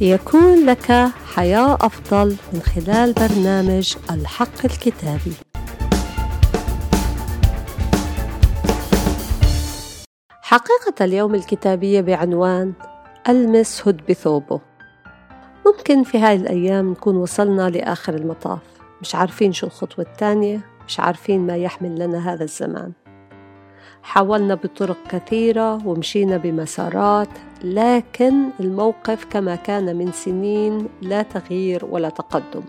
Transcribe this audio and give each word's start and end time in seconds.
ليكون 0.00 0.66
لك 0.66 0.92
حياة 1.34 1.74
أفضل 1.74 2.36
من 2.52 2.60
خلال 2.60 3.12
برنامج 3.12 3.96
الحق 4.10 4.64
الكتابي. 4.64 5.32
حقيقة 10.42 11.04
اليوم 11.04 11.34
الكتابية 11.34 12.00
بعنوان 12.00 12.72
ألمس 13.28 13.88
هد 13.88 14.00
بثوبه. 14.10 14.60
ممكن 15.66 16.02
في 16.02 16.18
هاي 16.18 16.36
الأيام 16.36 16.90
نكون 16.90 17.16
وصلنا 17.16 17.70
لآخر 17.70 18.14
المطاف، 18.14 18.62
مش 19.00 19.14
عارفين 19.14 19.52
شو 19.52 19.66
الخطوة 19.66 20.04
الثانية، 20.04 20.60
مش 20.88 21.00
عارفين 21.00 21.46
ما 21.46 21.56
يحمل 21.56 21.98
لنا 21.98 22.32
هذا 22.32 22.44
الزمان. 22.44 22.92
حاولنا 24.02 24.54
بطرق 24.54 24.96
كثيرة 25.08 25.86
ومشينا 25.86 26.36
بمسارات 26.36 27.28
لكن 27.64 28.50
الموقف 28.60 29.24
كما 29.24 29.56
كان 29.56 29.96
من 29.96 30.12
سنين 30.12 30.88
لا 31.02 31.22
تغيير 31.22 31.84
ولا 31.84 32.08
تقدم. 32.08 32.62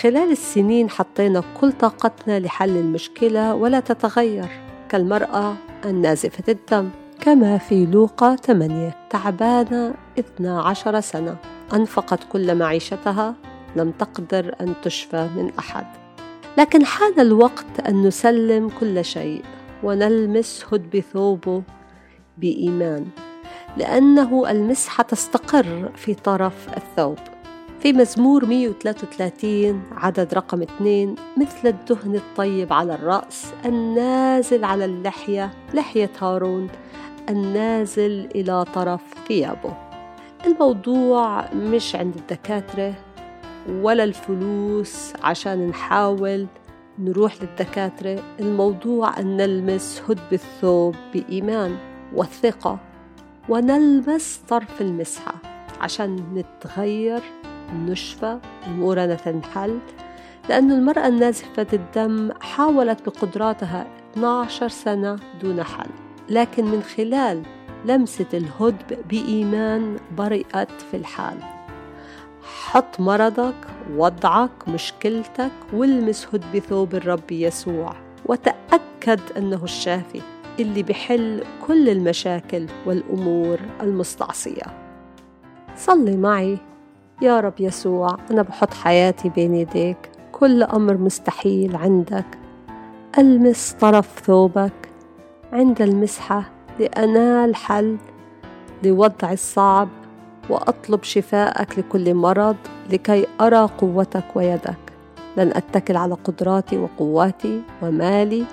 خلال 0.00 0.32
السنين 0.32 0.90
حطينا 0.90 1.42
كل 1.60 1.72
طاقتنا 1.72 2.40
لحل 2.40 2.76
المشكلة 2.76 3.54
ولا 3.54 3.80
تتغير 3.80 4.48
كالمرأة 4.88 5.54
النازفة 5.84 6.44
الدم 6.48 6.90
كما 7.20 7.58
في 7.58 7.86
لوقا 7.86 8.36
8 8.36 8.94
تعبانة 9.10 9.94
12 10.18 11.00
سنة. 11.00 11.36
أنفقت 11.74 12.20
كل 12.32 12.54
معيشتها 12.54 13.34
لم 13.76 13.90
تقدر 13.90 14.54
أن 14.60 14.74
تشفى 14.82 15.28
من 15.36 15.52
أحد. 15.58 15.86
لكن 16.58 16.86
حان 16.86 17.20
الوقت 17.20 17.80
أن 17.88 18.02
نسلم 18.06 18.68
كل 18.80 19.04
شيء 19.04 19.42
ونلمس 19.82 20.64
هد 20.72 20.96
بثوبه 20.96 21.62
بإيمان. 22.38 23.06
لأنه 23.76 24.50
المسحة 24.50 25.02
تستقر 25.02 25.92
في 25.96 26.14
طرف 26.14 26.68
الثوب. 26.76 27.18
في 27.80 27.92
مزمور 27.92 28.46
133 28.46 29.82
عدد 29.92 30.34
رقم 30.34 30.62
2 30.62 31.14
مثل 31.36 31.68
الدهن 31.68 32.14
الطيب 32.14 32.72
على 32.72 32.94
الرأس 32.94 33.52
النازل 33.64 34.64
على 34.64 34.84
اللحية 34.84 35.50
لحية 35.74 36.10
هارون 36.20 36.68
النازل 37.28 38.28
إلى 38.34 38.64
طرف 38.64 39.00
ثيابه. 39.28 39.76
الموضوع 40.46 41.52
مش 41.52 41.96
عند 41.96 42.14
الدكاترة 42.16 42.94
ولا 43.68 44.04
الفلوس 44.04 45.12
عشان 45.22 45.66
نحاول 45.68 46.46
نروح 46.98 47.42
للدكاترة. 47.42 48.22
الموضوع 48.40 49.18
أن 49.20 49.36
نلمس 49.36 50.02
هد 50.08 50.18
بالثوب 50.30 50.94
بإيمان 51.14 51.76
والثقة 52.14 52.78
ونلمس 53.48 54.40
طرف 54.48 54.80
المسحة 54.80 55.34
عشان 55.80 56.16
نتغير 56.34 57.20
نشفى 57.74 58.38
أمورنا 58.66 59.14
تنحل 59.14 59.78
لأن 60.48 60.72
المرأة 60.72 61.06
النازفة 61.08 61.66
الدم 61.72 62.32
حاولت 62.40 63.06
بقدراتها 63.06 63.86
12 64.12 64.68
سنة 64.68 65.16
دون 65.42 65.62
حل 65.62 65.90
لكن 66.30 66.64
من 66.64 66.82
خلال 66.82 67.42
لمسة 67.84 68.26
الهدب 68.34 69.08
بإيمان 69.08 69.96
برئت 70.18 70.70
في 70.90 70.96
الحال. 70.96 71.36
حط 72.42 73.00
مرضك 73.00 73.54
وضعك 73.96 74.68
مشكلتك 74.68 75.50
والمس 75.72 76.28
هد 76.32 76.44
بثوب 76.54 76.94
الرب 76.94 77.32
يسوع 77.32 77.96
وتأكد 78.26 79.20
أنه 79.36 79.64
الشافي. 79.64 80.20
اللي 80.60 80.82
بحل 80.82 81.44
كل 81.66 81.88
المشاكل 81.88 82.66
والأمور 82.86 83.58
المستعصية. 83.80 84.62
صلي 85.76 86.16
معي. 86.16 86.58
يا 87.22 87.40
رب 87.40 87.60
يسوع 87.60 88.16
أنا 88.30 88.42
بحط 88.42 88.74
حياتي 88.74 89.28
بين 89.28 89.54
يديك. 89.54 90.10
كل 90.32 90.62
أمر 90.62 90.96
مستحيل 90.96 91.76
عندك. 91.76 92.26
ألمس 93.18 93.76
طرف 93.80 94.20
ثوبك 94.26 94.72
عند 95.52 95.82
المسحة 95.82 96.50
لأنال 96.80 97.56
حل 97.56 97.96
لوضع 98.82 99.32
الصعب 99.32 99.88
وأطلب 100.50 101.02
شفاءك 101.02 101.78
لكل 101.78 102.14
مرض 102.14 102.56
لكي 102.90 103.26
أرى 103.40 103.68
قوتك 103.78 104.24
ويدك. 104.34 104.76
لن 105.36 105.48
أتكل 105.48 105.96
على 105.96 106.14
قدراتي 106.14 106.78
وقواتي 106.78 107.62
ومالي. 107.82 108.44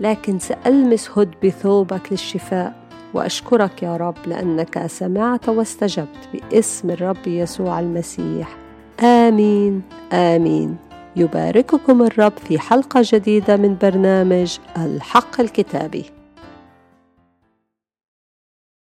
لكن 0.00 0.38
سألمس 0.38 1.10
هد 1.18 1.34
بثوبك 1.44 2.12
للشفاء 2.12 2.74
وأشكرك 3.14 3.82
يا 3.82 3.96
رب 3.96 4.16
لأنك 4.26 4.86
سمعت 4.86 5.48
واستجبت 5.48 6.28
باسم 6.32 6.90
الرب 6.90 7.26
يسوع 7.26 7.80
المسيح. 7.80 8.56
آمين 9.00 9.82
آمين. 10.12 10.76
يبارككم 11.16 12.02
الرب 12.02 12.32
في 12.48 12.58
حلقة 12.58 13.00
جديدة 13.04 13.56
من 13.56 13.76
برنامج 13.82 14.58
الحق 14.76 15.40
الكتابي. 15.40 16.04